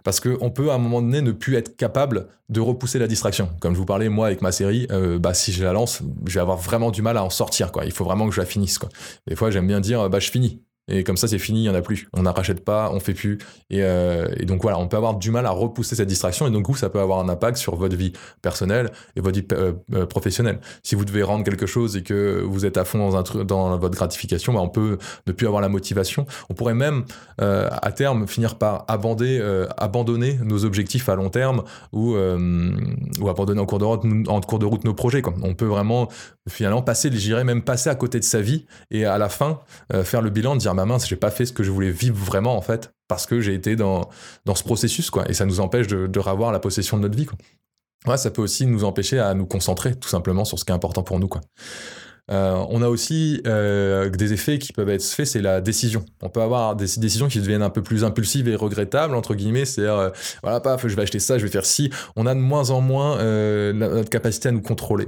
[0.05, 3.51] Parce qu'on peut à un moment donné ne plus être capable de repousser la distraction.
[3.61, 6.35] Comme je vous parlais, moi avec ma série, euh, bah, si je la lance, je
[6.35, 7.73] vais avoir vraiment du mal à en sortir.
[7.73, 7.85] Quoi.
[7.85, 8.79] Il faut vraiment que je la finisse.
[8.79, 8.89] Quoi.
[9.27, 11.69] Des fois, j'aime bien dire, bah, je finis et comme ça c'est fini, il n'y
[11.69, 12.09] en a plus.
[12.15, 13.39] On n'en rachète pas, on fait plus.
[13.73, 16.65] Euh, et, donc voilà, on peut avoir du mal à repousser cette distraction et donc
[16.65, 20.07] coup ça peut avoir un impact sur votre vie personnelle et votre vie euh, euh,
[20.07, 20.61] professionnelle.
[20.83, 23.11] Si vous devez rendre quelque chose et que vous êtes à fond
[23.45, 26.27] dans, votre gratification, bah, on peut ne plus avoir la motivation.
[26.49, 27.05] On pourrait même
[27.39, 34.67] à terme finir par abandonner, nos objectifs à long terme ou, abandonner en cours de
[34.67, 35.23] route, nos projets.
[35.43, 36.09] On peut vraiment
[36.49, 39.61] finalement passer, j'irais même passer à côté de sa vie et à la fin
[40.03, 42.17] faire le bilan de dire ma mince, j'ai pas fait ce que je voulais vivre
[42.17, 44.09] vraiment en fait, parce que j'ai été dans,
[44.45, 45.29] dans ce processus, quoi.
[45.29, 48.17] Et ça nous empêche de, de revoir la possession de notre vie, quoi.
[48.17, 51.03] Ça peut aussi nous empêcher à nous concentrer tout simplement sur ce qui est important
[51.03, 51.41] pour nous, quoi.
[52.31, 56.05] Euh, on a aussi euh, des effets qui peuvent être faits, c'est la décision.
[56.23, 59.65] On peut avoir des décisions qui deviennent un peu plus impulsives et regrettables, entre guillemets,
[59.65, 60.11] c'est-à-dire, euh,
[60.43, 61.91] voilà, paf, je vais acheter ça, je vais faire ci.
[62.17, 63.19] On a de moins en moins
[63.73, 65.07] notre capacité à nous contrôler.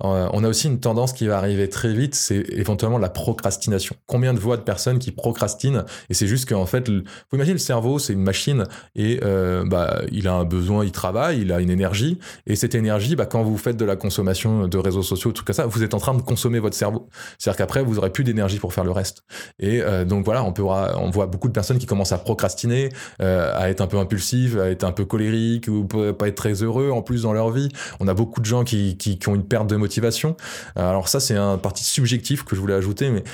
[0.00, 3.96] on a aussi une tendance qui va arriver très vite, c'est éventuellement la procrastination.
[4.06, 7.02] Combien de voix de personnes qui procrastinent Et c'est juste qu'en fait, vous
[7.34, 9.20] imaginez le cerveau, c'est une machine et
[9.66, 13.26] bah, il a un besoin, il travaille, il a une énergie, et cette énergie, bah,
[13.26, 15.98] quand vous faites de la consommation de réseaux sociaux, tout comme ça, vous êtes en
[15.98, 17.08] train de consommer votre cerveau.
[17.38, 19.24] C'est-à-dire qu'après, vous aurez plus d'énergie pour faire le reste.
[19.58, 23.52] Et euh, donc voilà, on, peut, voit beaucoup de personnes qui commencent à procrastiner, euh,
[23.54, 26.90] à être un peu impulsives, à être un peu colériques ou pas être très heureux
[26.90, 27.68] en plus dans leur vie.
[28.00, 28.96] On a beaucoup de gens qui,
[29.26, 30.36] ont une perte de motivation.
[30.78, 33.24] Euh, alors ça, c'est un parti subjectif que je voulais ajouter, mais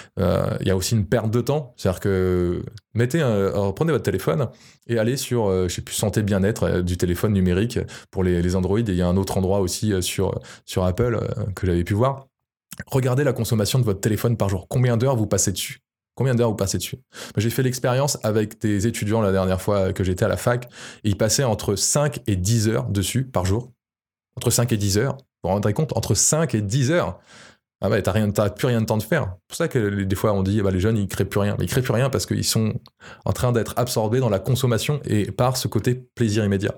[0.61, 1.75] il y a aussi une perte de temps.
[1.77, 2.62] C'est-à-dire que
[2.95, 4.49] prenez votre téléphone
[4.87, 7.79] et allez sur, je sais plus, santé bien-être du téléphone numérique
[8.11, 8.79] pour les, les Android.
[8.79, 11.21] Et il y a un autre endroit aussi sur, sur Apple
[11.55, 12.29] que j'avais pu voir.
[12.87, 14.67] Regardez la consommation de votre téléphone par jour.
[14.69, 15.81] Combien d'heures vous passez dessus?
[16.14, 16.99] Combien d'heures vous passez dessus?
[17.37, 20.69] J'ai fait l'expérience avec des étudiants la dernière fois que j'étais à la fac,
[21.05, 23.71] ils passaient entre 5 et 10 heures dessus par jour.
[24.37, 25.17] Entre 5 et 10 heures.
[25.43, 25.97] Vous vous rendrez compte?
[25.97, 27.21] Entre 5 et 10 heures
[27.81, 29.23] ah rien, plus rien de temps de faire.
[29.23, 31.55] C'est pour ça que des fois on dit, bah, les jeunes ils créent plus rien.
[31.59, 32.75] Mais ils créent plus rien parce qu'ils sont
[33.25, 36.75] en train d'être absorbés dans la consommation et par ce côté plaisir immédiat.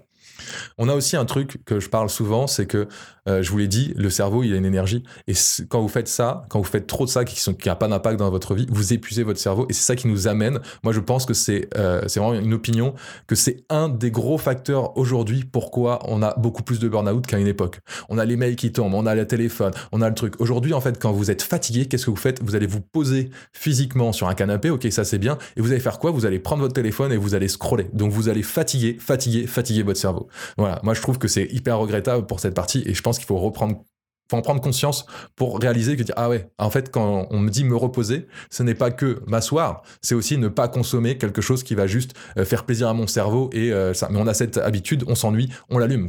[0.78, 2.88] On a aussi un truc que je parle souvent, c'est que,
[3.28, 5.02] euh, je vous l'ai dit, le cerveau, il a une énergie.
[5.28, 5.34] Et
[5.68, 8.30] quand vous faites ça, quand vous faites trop de ça qui n'a pas d'impact dans
[8.30, 9.66] votre vie, vous épuisez votre cerveau.
[9.68, 10.60] Et c'est ça qui nous amène.
[10.82, 12.94] Moi, je pense que c'est euh, vraiment une opinion,
[13.26, 17.38] que c'est un des gros facteurs aujourd'hui pourquoi on a beaucoup plus de burn-out qu'à
[17.38, 17.80] une époque.
[18.08, 20.40] On a les mails qui tombent, on a le téléphone, on a le truc.
[20.40, 22.42] Aujourd'hui, en fait, quand vous êtes fatigué, qu'est-ce que vous faites?
[22.42, 25.38] Vous allez vous poser physiquement sur un canapé, ok, ça c'est bien.
[25.56, 26.10] Et vous allez faire quoi?
[26.10, 27.88] Vous allez prendre votre téléphone et vous allez scroller.
[27.92, 30.28] Donc vous allez fatiguer, fatiguer, fatiguer votre cerveau.
[30.56, 33.26] Voilà, moi je trouve que c'est hyper regrettable pour cette partie et je pense qu'il
[33.26, 33.84] faut reprendre
[34.30, 37.64] faut en prendre conscience pour réaliser que ah ouais en fait quand on me dit
[37.64, 41.74] me reposer ce n'est pas que m'asseoir c'est aussi ne pas consommer quelque chose qui
[41.74, 44.56] va juste euh, faire plaisir à mon cerveau et euh, ça mais on a cette
[44.56, 46.06] habitude on s'ennuie on l'allume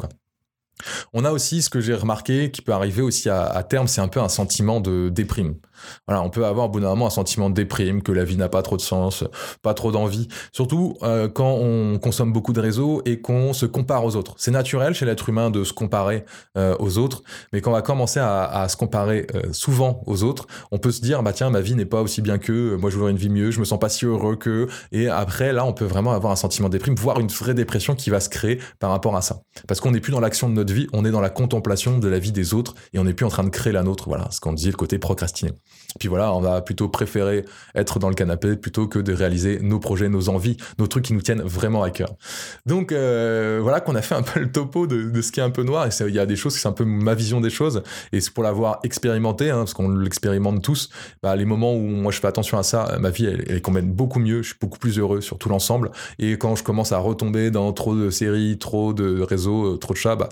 [1.13, 4.07] on a aussi ce que j'ai remarqué qui peut arriver aussi à, terme, c'est un
[4.07, 5.55] peu un sentiment de déprime.
[6.07, 8.37] Voilà, on peut avoir au bout d'un moment un sentiment de déprime, que la vie
[8.37, 9.23] n'a pas trop de sens,
[9.61, 10.27] pas trop d'envie.
[10.51, 14.35] Surtout euh, quand on consomme beaucoup de réseaux et qu'on se compare aux autres.
[14.37, 16.25] C'est naturel chez l'être humain de se comparer
[16.57, 20.47] euh, aux autres, mais quand on va commencer à, se comparer euh, souvent aux autres,
[20.71, 22.95] on peut se dire bah tiens ma vie n'est pas aussi bien que, moi je
[22.95, 25.73] voudrais une vie mieux, je me sens pas si heureux que, et après là on
[25.73, 28.59] peut vraiment avoir un sentiment de déprime, voire une vraie dépression qui va se créer
[28.79, 31.11] par rapport à ça, parce qu'on n'est plus dans l'action de notre vie, on est
[31.11, 33.49] dans la contemplation de la vie des autres et on n'est plus en train de
[33.49, 34.05] créer la nôtre.
[34.07, 35.51] Voilà, ce qu'on disait le côté procrastiner.
[35.99, 39.79] Puis voilà, on va plutôt préférer être dans le canapé plutôt que de réaliser nos
[39.79, 42.15] projets, nos envies, nos trucs qui nous tiennent vraiment à cœur.
[42.65, 45.49] Donc euh, voilà qu'on a fait un peu le topo de, ce qui est un
[45.49, 47.83] peu noir et il y a des choses sont un peu ma vision des choses
[48.11, 50.89] et c'est pour l'avoir expérimenté, hein, parce qu'on l'expérimente tous.
[51.21, 53.91] Bah, les moments où moi je fais attention à ça, ma vie elle, elle même
[53.91, 55.91] beaucoup mieux, je suis beaucoup plus heureux sur tout l'ensemble.
[56.19, 59.93] Et quand je commence à retomber dans trop de séries, trop de réseaux, euh, trop
[59.93, 60.29] de chats, bah,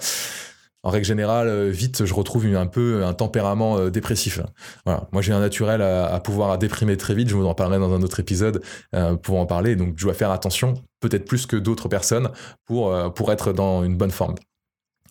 [0.84, 4.40] en règle générale, euh, vite, je retrouve un peu un tempérament euh, dépressif.
[4.86, 5.10] Voilà.
[5.12, 7.28] Moi, j'ai un naturel à, pouvoir déprimer très vite.
[7.28, 8.62] Je vous en parlerai dans un autre épisode
[8.96, 9.76] euh, pour en parler.
[9.76, 12.30] Donc, je dois faire attention, peut-être plus que d'autres personnes,
[12.66, 14.36] pour, pour être dans une bonne forme.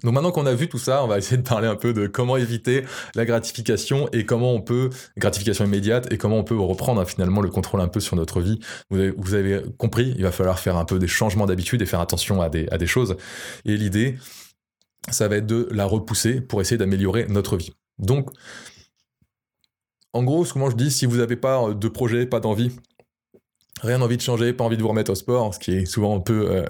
[0.05, 2.07] Donc maintenant qu'on a vu tout ça, on va essayer de parler un peu de
[2.07, 2.85] comment éviter
[3.17, 7.41] la gratification et comment on peut, gratification immédiate, et comment on peut reprendre hein, finalement
[7.41, 8.61] le contrôle un peu sur notre vie.
[8.91, 12.41] Vous avez, compris, il va falloir faire un peu des changements d'habitude et faire attention
[12.41, 13.17] à des, à des choses.
[13.65, 14.17] Et l'idée,
[15.11, 17.73] ça va être de la repousser pour essayer d'améliorer notre vie.
[17.99, 18.31] Donc,
[20.13, 22.71] en gros, ce que moi je dis, si vous n'avez pas de projet, pas d'envie,
[23.83, 26.17] rien envie de changer, pas envie de vous remettre au sport, ce qui est souvent
[26.17, 26.67] un peu euh,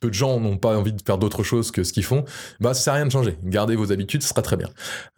[0.00, 2.24] peu de gens n'ont pas envie de faire d'autre chose que ce qu'ils font,
[2.60, 3.38] bah ça sert à rien de changer.
[3.44, 4.68] Gardez vos habitudes, ce sera très bien.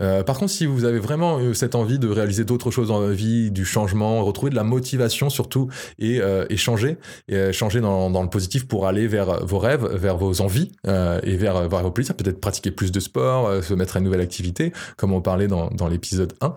[0.02, 3.00] Euh, par contre, si vous avez vraiment euh, cette envie de réaliser d'autres choses dans
[3.00, 6.20] la vie, du changement, retrouver de la motivation surtout et,
[6.56, 11.36] changer, et changer dans, le positif pour aller vers vos rêves, vers vos envies et
[11.36, 14.72] vers, vers vos plaisirs, peut-être pratiquer plus de sport, se mettre à une nouvelle activité,
[14.96, 16.56] comme on parlait dans, dans l'épisode 1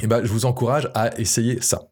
[0.00, 1.82] eh ben, je vous encourage à essayer ça.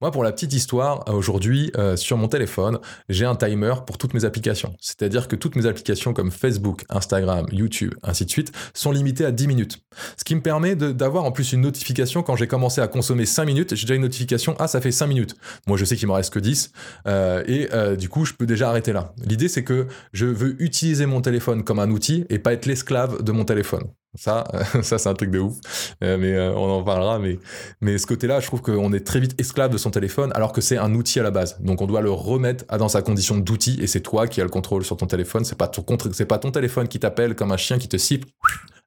[0.00, 2.78] Moi, pour la petite histoire, aujourd'hui, euh, sur mon téléphone,
[3.10, 4.74] j'ai un timer pour toutes mes applications.
[4.80, 9.30] C'est-à-dire que toutes mes applications comme Facebook, Instagram, YouTube, ainsi de suite, sont limitées à
[9.30, 9.78] 10 minutes.
[10.16, 13.44] Ce qui me permet d'avoir en plus une notification quand j'ai commencé à consommer 5
[13.44, 15.36] minutes, j'ai déjà une notification, ah, ça fait 5 minutes.
[15.66, 16.72] Moi, je sais qu'il me reste que 10,
[17.08, 19.12] euh, et euh, du coup, je peux déjà arrêter là.
[19.22, 23.22] L'idée, c'est que je veux utiliser mon téléphone comme un outil et pas être l'esclave
[23.22, 23.84] de mon téléphone.
[24.16, 24.44] Ça,
[24.82, 25.56] ça c'est un truc de ouf,
[26.02, 27.18] euh, mais euh, on en parlera.
[27.18, 27.38] Mais,
[27.80, 30.60] mais ce côté-là, je trouve qu'on est très vite esclave de son téléphone, alors que
[30.60, 31.60] c'est un outil à la base.
[31.60, 34.50] Donc on doit le remettre dans sa condition d'outil, et c'est toi qui as le
[34.50, 35.44] contrôle sur ton téléphone.
[35.44, 38.26] C'est pas ton, pas ton téléphone qui t'appelle comme un chien qui te siffle.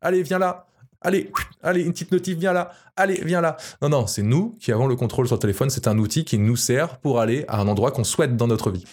[0.02, 0.68] Allez, viens là.
[1.02, 1.32] allez,
[1.62, 3.56] allez, une petite notif, viens là, allez, viens là.
[3.82, 5.70] Non, non, c'est nous qui avons le contrôle sur le téléphone.
[5.70, 8.72] C'est un outil qui nous sert pour aller à un endroit qu'on souhaite dans notre
[8.72, 8.86] vie.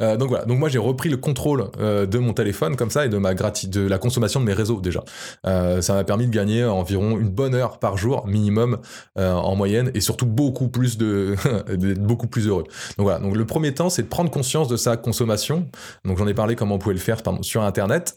[0.00, 3.06] Euh, donc voilà, donc moi j'ai repris le contrôle euh, de mon téléphone comme ça
[3.06, 5.04] et de ma de la consommation de mes réseaux déjà.
[5.46, 8.78] Euh, ça m'a permis de gagner environ une bonne heure par jour minimum
[9.16, 11.34] en moyenne et surtout beaucoup plus de
[11.98, 12.64] beaucoup plus heureux.
[12.98, 15.68] Donc voilà, donc le premier temps c'est de prendre conscience de sa consommation.
[16.04, 18.16] Donc j'en ai parlé comment on pouvait le faire sur internet,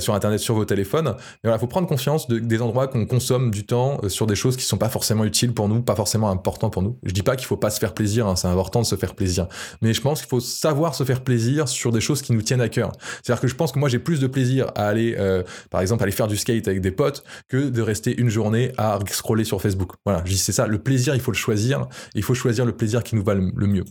[0.00, 1.14] sur internet sur vos téléphones.
[1.16, 4.56] Mais voilà, faut prendre conscience de, des endroits qu'on consomme du temps sur des choses
[4.56, 6.98] qui sont pas forcément utiles pour nous, pas forcément importants pour nous.
[7.02, 9.14] Je dis pas qu'il faut pas se faire plaisir, hein, c'est important de se faire
[9.14, 9.48] plaisir,
[9.82, 12.60] mais je pense qu'il faut savoir se faire plaisir sur des choses qui nous tiennent
[12.60, 12.92] à cœur.
[13.22, 16.02] C'est-à-dire que je pense que moi j'ai plus de plaisir à aller, euh, par exemple,
[16.02, 19.60] aller faire du skate avec des potes que de rester une journée à scroller sur
[19.60, 19.92] Facebook.
[20.04, 21.86] Voilà, c'est ça, le plaisir, il faut le choisir.
[22.14, 23.84] Il faut choisir le plaisir qui nous va le, mieux.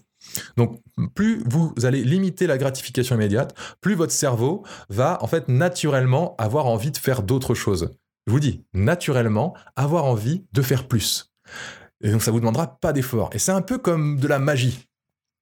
[0.58, 0.80] Donc,
[1.14, 6.66] plus vous allez limiter la gratification immédiate, plus votre cerveau va en fait naturellement avoir
[6.66, 7.92] envie de faire d'autres choses.
[8.28, 11.32] Je vous dis, naturellement, avoir envie de faire plus.
[12.02, 13.30] Et donc, ça vous demandera pas d'effort.
[13.34, 14.88] Et c'est un peu comme de la magie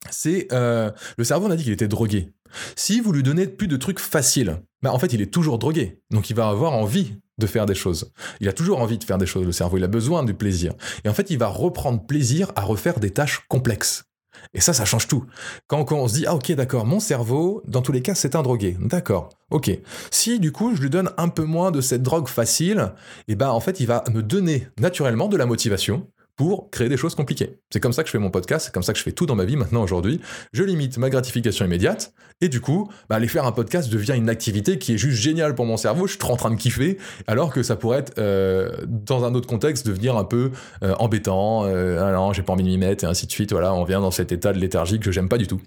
[0.09, 2.33] c'est euh, le cerveau on a dit qu'il était drogué.
[2.75, 5.99] Si vous lui donnez plus de trucs faciles, bah en fait il est toujours drogué,
[6.11, 8.11] donc il va avoir envie de faire des choses.
[8.41, 10.73] Il a toujours envie de faire des choses, le cerveau, il a besoin du plaisir.
[11.03, 14.05] Et en fait il va reprendre plaisir à refaire des tâches complexes.
[14.53, 15.25] Et ça, ça change tout.
[15.67, 18.41] Quand, on se dit, ah ok, d'accord, mon cerveau, dans tous les cas, c'est un
[18.41, 18.77] drogué.
[18.79, 19.71] D'accord, ok.
[20.11, 22.91] Si du coup, je lui donne un peu moins de cette drogue facile,
[23.27, 26.89] et eh ben en fait, il va me donner naturellement de la motivation pour créer
[26.89, 27.59] des choses compliquées.
[27.71, 29.25] C'est comme ça que je fais mon podcast, c'est comme ça que je fais tout
[29.25, 30.19] dans ma vie maintenant aujourd'hui.
[30.51, 34.29] Je limite ma gratification immédiate et du coup, bah, aller faire un podcast devient une
[34.29, 36.07] activité qui est juste géniale pour mon cerveau.
[36.07, 39.47] Je suis en train de kiffer, alors que ça pourrait être euh, dans un autre
[39.47, 40.51] contexte devenir un peu
[40.83, 41.65] euh, embêtant.
[41.65, 43.51] Euh, ah non, j'ai pas envie de m'y mettre et ainsi de suite.
[43.51, 45.61] Voilà, on vient dans cet état de léthargie que j'aime pas du tout.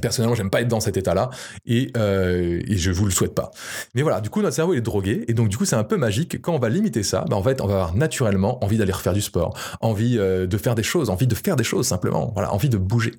[0.00, 1.28] Personnellement, j'aime pas être dans cet état-là
[1.66, 3.50] et, euh, et je vous le souhaite pas.
[3.94, 5.98] Mais voilà, du coup, notre cerveau est drogué et donc du coup, c'est un peu
[5.98, 6.40] magique.
[6.40, 9.12] Quand on va limiter ça, bah, en fait, on va avoir naturellement envie d'aller refaire
[9.12, 12.32] du sport, envie euh, de faire des choses, envie de faire des choses simplement.
[12.34, 13.12] Voilà, envie de bouger.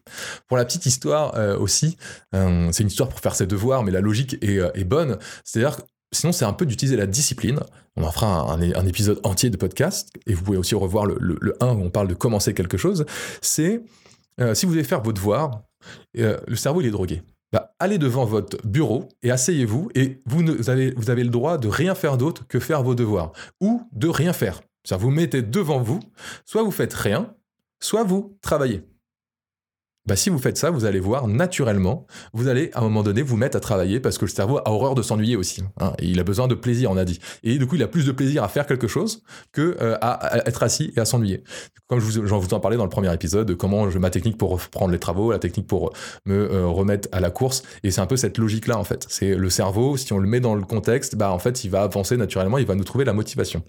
[0.48, 1.98] Pour la petite histoire euh, aussi,
[2.34, 5.18] euh, c'est une histoire pour faire ses devoirs, mais la logique est, bonne.
[5.44, 5.78] C'est-à-dire
[6.12, 7.60] Sinon, c'est un peu d'utiliser la discipline.
[7.96, 11.38] On en fera un, épisode entier de podcast, et vous pouvez aussi revoir le, le,
[11.42, 13.06] le 1 où on parle de commencer quelque chose.
[13.42, 13.82] C'est
[14.54, 15.64] si vous devez faire vos devoirs,
[16.18, 17.22] euh, le cerveau il est drogué.
[17.52, 21.68] Bah, allez devant votre bureau et asseyez-vous et vous, avez, vous avez le droit de
[21.68, 24.62] rien faire d'autre que faire vos devoirs ou de rien faire.
[24.84, 26.00] C'est-à-dire vous mettez devant vous,
[26.46, 27.36] soit vous faites rien,
[27.80, 28.84] soit vous travaillez.
[30.06, 33.22] Bah, si vous faites ça, vous allez voir naturellement, vous allez à un moment donné
[33.22, 35.64] vous mettre à travailler parce que le cerveau a horreur de s'ennuyer aussi.
[35.80, 37.20] Hein, il a besoin de plaisir, on a dit.
[37.44, 40.46] Et du coup, il a plus de plaisir à faire quelque chose que euh, à,
[40.46, 41.46] être assis et à s'ennuyer.
[41.88, 44.52] Comme je vous, vous en parlais dans le premier épisode, de comment ma technique pour
[44.52, 45.94] reprendre les travaux, la technique pour
[46.26, 47.64] me euh, remettre à la course.
[47.84, 49.06] Et c'est un peu cette logique-là en fait.
[49.08, 51.84] C'est le cerveau, si on le met dans le contexte, bah en fait, il va
[51.84, 53.64] avancer naturellement, il va nous trouver la motivation.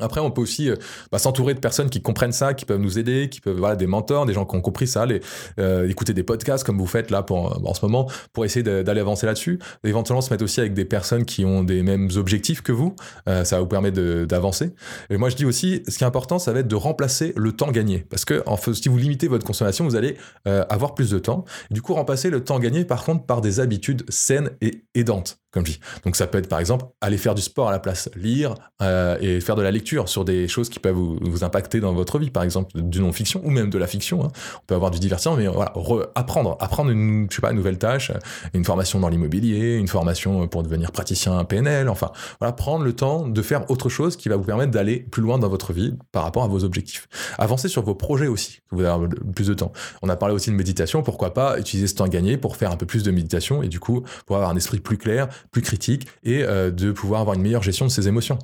[0.00, 0.76] Après, on peut aussi euh,
[1.10, 3.86] bah, s'entourer de personnes qui comprennent ça, qui peuvent nous aider, qui peuvent voilà des
[3.86, 5.20] mentors, des gens qui ont compris ça, les,
[5.58, 9.26] euh, écouter des podcasts comme vous faites là en ce moment pour essayer d'aller avancer
[9.26, 9.58] là-dessus.
[9.84, 12.94] Éventuellement, se mettre aussi avec des personnes qui ont des mêmes objectifs que vous,
[13.28, 14.72] euh, ça vous permettre d'avancer.
[15.10, 17.52] Et moi, je dis aussi, ce qui est important, ça va être de remplacer le
[17.52, 21.44] temps gagné, parce que si vous limitez votre consommation, vous allez avoir plus de temps.
[21.70, 25.64] du coup, remplacer le temps gagné, par contre, par des habitudes saines et aidantes comme
[25.64, 25.80] je dis.
[26.04, 29.16] Donc ça peut être par exemple aller faire du sport à la place, lire euh,
[29.20, 32.30] et faire de la lecture sur des choses qui peuvent vous, impacter dans votre vie,
[32.30, 34.24] par exemple du non-fiction ou même de la fiction.
[34.24, 34.28] Hein.
[34.62, 35.72] On peut avoir du divertissement, mais voilà,
[36.14, 38.12] apprendre, apprendre une, je sais pas, une nouvelle tâche,
[38.54, 43.26] une formation dans l'immobilier, une formation pour devenir praticien PNL, enfin voilà, prendre le temps
[43.26, 46.22] de faire autre chose qui va vous permettre d'aller plus loin dans votre vie par
[46.24, 47.08] rapport à vos objectifs.
[47.38, 49.72] Avancer sur vos projets aussi, que vous avez plus de temps.
[50.02, 52.76] On a parlé aussi de méditation, pourquoi pas utiliser ce temps gagné pour faire un
[52.76, 56.06] peu plus de méditation et du coup pour avoir un esprit plus clair, plus critique
[56.22, 58.38] et euh, de pouvoir avoir une meilleure gestion de ses émotions.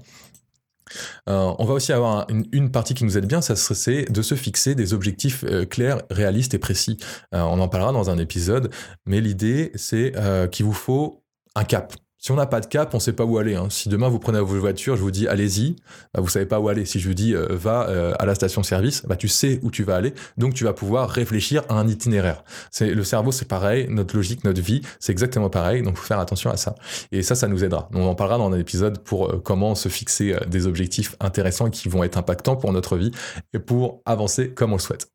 [1.29, 4.35] Euh, on va aussi avoir une, partie qui nous aide bien, ça c'est de se
[4.35, 6.99] fixer des objectifs euh, clairs, réalistes et précis.
[7.33, 8.71] on en parlera dans un épisode,
[9.07, 10.13] mais l'idée c'est
[10.51, 11.23] qu'il vous faut
[11.55, 11.95] un cap.
[12.23, 13.57] Si on n'a pas de cap, on ne sait pas où aller.
[13.57, 13.67] Hein.
[13.69, 15.75] Si demain vous prenez vos voitures, je vous dis allez-y,
[16.15, 16.85] bah, vous savez pas où aller.
[16.85, 19.83] Si je vous dis euh, va euh, à la station-service, bah, tu sais où tu
[19.83, 22.45] vas aller, donc tu vas pouvoir réfléchir à un itinéraire.
[22.71, 25.83] C'est le cerveau, c'est pareil, notre logique, notre vie, c'est exactement pareil.
[25.83, 26.77] Donc faut faire attention à ça.
[27.11, 27.89] Et ça, ça nous aidera.
[27.93, 31.89] On en parlera dans un épisode pour euh, comment se fixer des objectifs intéressants qui
[31.89, 33.11] vont être impactants pour notre vie
[33.53, 35.09] et pour avancer comme on le souhaite.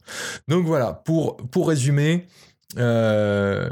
[0.49, 2.27] Donc voilà, pour pour résumer.
[2.77, 3.69] Euh,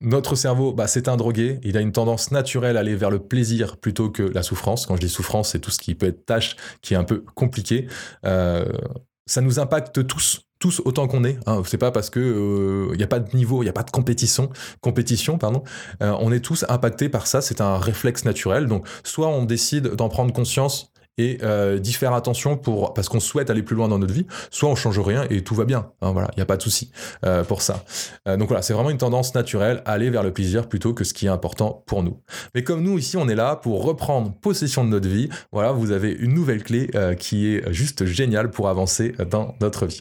[0.00, 1.58] notre cerveau, bah, c'est un drogué.
[1.64, 4.86] Il a une tendance naturelle à aller vers le plaisir plutôt que la souffrance.
[4.86, 7.24] Quand je dis souffrance, c'est tout ce qui peut être tâche qui est un peu
[7.34, 7.88] compliqué.
[8.24, 8.64] Euh,
[9.26, 11.38] ça nous impacte tous, tous autant qu'on est.
[11.46, 11.62] Hein.
[11.66, 13.82] C'est pas parce que il euh, n'y a pas de niveau, il n'y a pas
[13.82, 15.64] de compétition, compétition pardon.
[16.02, 17.40] Euh, on est tous impactés par ça.
[17.40, 18.66] C'est un réflexe naturel.
[18.66, 23.20] Donc, soit on décide d'en prendre conscience et euh, d'y faire attention pour parce qu'on
[23.20, 25.90] souhaite aller plus loin dans notre vie, soit on change rien et tout va bien.
[26.00, 26.90] Hein, voilà, il n'y a pas de souci
[27.26, 27.84] euh, pour ça.
[28.26, 31.12] Euh, donc voilà, c'est vraiment une tendance naturelle, aller vers le plaisir plutôt que ce
[31.12, 32.20] qui est important pour nous.
[32.54, 35.28] Mais comme nous ici, on est là pour reprendre possession de notre vie.
[35.52, 40.00] Voilà, vous avez une nouvelle clé qui est juste géniale pour avancer dans notre vie.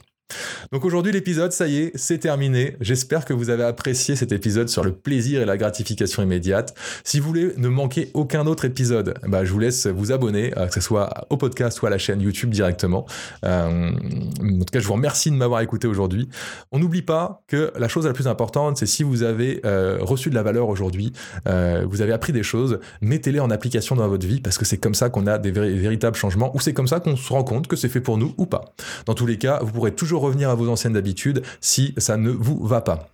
[0.72, 2.76] Donc aujourd'hui l'épisode, ça y est, c'est terminé.
[2.82, 6.76] J'espère que vous avez apprécié cet épisode sur le plaisir et la gratification immédiate.
[7.04, 10.68] Si vous voulez ne manquer aucun autre épisode, bah, je vous laisse vous abonner, euh,
[10.68, 13.06] que ce soit au podcast ou à la chaîne YouTube directement.
[13.46, 16.30] Euh, en tout cas, je vous remercie de m'avoir écouté aujourd'hui.
[16.72, 20.30] On n'oublie pas que la chose la plus importante, c'est si vous avez euh, reçu
[20.30, 21.14] de la valeur aujourd'hui,
[21.46, 24.96] vous avez appris des choses, mettez-les en application dans votre vie parce que c'est comme
[24.96, 27.76] ça qu'on a des véritables changements ou c'est comme ça qu'on se rend compte que
[27.76, 28.66] c'est fait pour nous ou pas.
[29.06, 32.66] Dans tous les cas, vous pourrez revenir à vos anciennes habitudes si ça ne vous
[32.66, 33.10] va pas.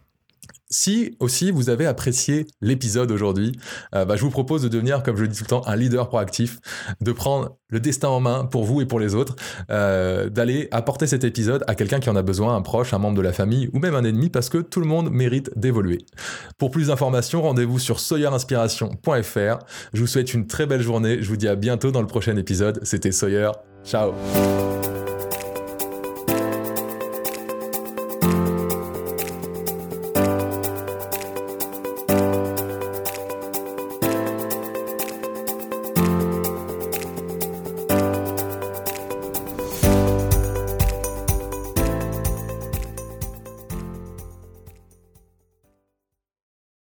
[0.73, 3.51] Si aussi vous avez apprécié l'épisode aujourd'hui,
[3.93, 5.75] euh, bah, je vous propose de devenir, comme je le dis tout le temps, un
[5.75, 6.59] leader proactif,
[6.99, 9.35] de prendre le destin en main pour vous et pour les autres,
[9.69, 13.17] euh, d'aller apporter cet épisode à quelqu'un qui en a besoin, un proche, un membre
[13.17, 15.99] de la famille ou même un ennemi, parce que tout le monde mérite d'évoluer.
[16.57, 19.59] Pour plus d'informations, rendez-vous sur sawyerinspiration.fr.
[19.93, 21.21] Je vous souhaite une très belle journée.
[21.21, 22.79] Je vous dis à bientôt dans le prochain épisode.
[22.81, 23.51] C'était Sawyer.
[23.85, 24.13] Ciao